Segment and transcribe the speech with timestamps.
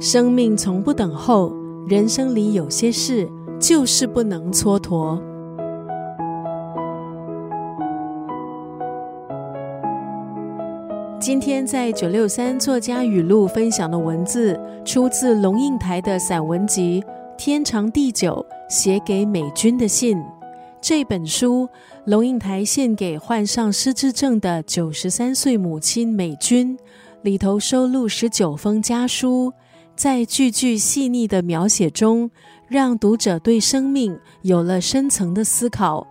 [0.00, 1.52] 生命从不等候，
[1.88, 3.28] 人生里有些事
[3.60, 5.20] 就是不能蹉跎。
[11.18, 17.02] 今天在九六三作家语录分享的文字，出自龙应台的散文集
[17.36, 20.16] 《天长地久》，写给美军的信。
[20.80, 21.68] 这本书，
[22.04, 26.78] 龙应台献给患上失智症的九十三岁母亲美军，
[27.22, 29.52] 里头收录十九封家书，
[29.94, 32.30] 在句句细腻的描写中，
[32.68, 36.06] 让读者对生命有了深层的思考。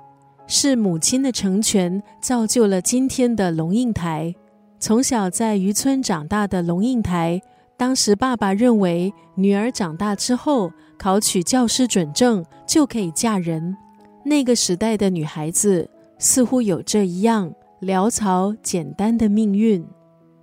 [0.47, 4.35] 是母亲的成全，造就了今天的龙应台。
[4.79, 7.41] 从小在渔村长大的龙应台，
[7.77, 13.77] 当时爸爸认为女儿长大之后考取教师准证就可以嫁人。
[14.25, 15.89] 那个时代的女孩子
[16.19, 19.85] 似乎有这一样潦草简单的命运，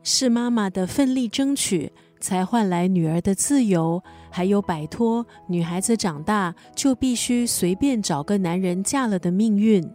[0.03, 9.89] 是妈妈的奋力争取，才换来女儿的自由，还有摆脱女孩子长大就必须随便找个男人嫁了的命运。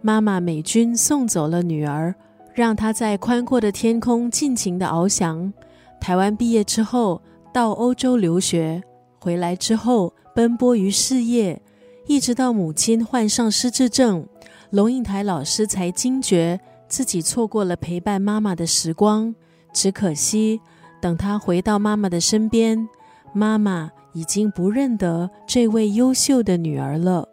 [0.00, 2.14] 妈妈美军送走了女儿。
[2.56, 5.52] 让她在宽阔的天空尽情的翱翔。
[6.00, 7.20] 台湾毕业之后，
[7.52, 8.82] 到欧洲留学，
[9.20, 11.60] 回来之后奔波于事业，
[12.06, 14.26] 一直到母亲患上失智症，
[14.70, 19.34] 龙应台老师才惊觉自己错过了陪伴妈妈的时光。
[19.74, 20.58] 只可惜，
[21.06, 22.88] 等他回到妈妈的身边，
[23.32, 27.28] 妈妈已经不认得这位优秀的女儿了。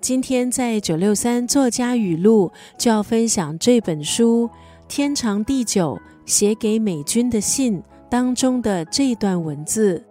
[0.00, 4.48] 今天在九六三作家语录就要分享这本书
[4.88, 10.04] 《天长地久》写给美军的信当中的这段文字：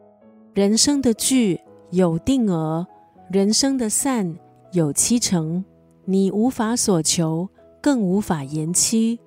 [0.53, 1.59] 人生的聚
[1.89, 2.87] 有定额，
[3.29, 4.33] 人生的散
[4.71, 5.65] 有七成，
[6.05, 7.49] 你无法所求，
[7.81, 9.19] 更无法延期。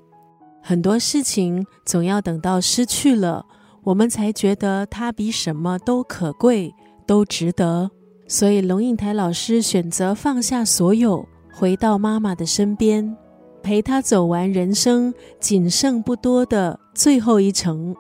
[0.63, 3.45] 很多事情总要等到失去了，
[3.85, 6.75] 我们才觉得它比什么都可贵，
[7.07, 7.91] 都值得。
[8.27, 13.15] 所以，龙应台老师选择放下所有，回到妈妈的身边，
[13.63, 17.95] 陪她走完人生仅剩不多的最后一程。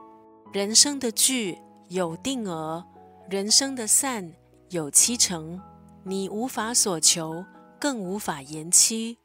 [0.53, 2.83] 人生的聚有定额，
[3.29, 4.33] 人生的散
[4.71, 5.61] 有七成，
[6.05, 7.45] 你无法所求，
[7.79, 9.19] 更无法延期。